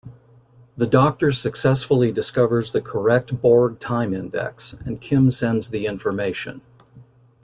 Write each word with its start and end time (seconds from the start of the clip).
The 0.75 0.87
Doctor 0.87 1.29
successfully 1.31 2.11
discovers 2.11 2.71
the 2.71 2.81
correct 2.81 3.39
Borg 3.39 3.79
time 3.79 4.15
index, 4.15 4.73
and 4.83 4.99
Kim 4.99 5.29
sends 5.29 5.69
the 5.69 5.85
information. 5.85 6.61